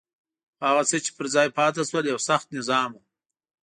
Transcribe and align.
خو 0.57 0.61
هغه 0.69 0.83
څه 0.89 0.97
چې 1.05 1.11
پر 1.17 1.25
ځای 1.35 1.47
پاتې 1.57 1.81
شول 1.89 2.05
یو 2.11 2.19
سخت 2.29 2.47
نظام 2.57 2.89
وو. 2.93 3.01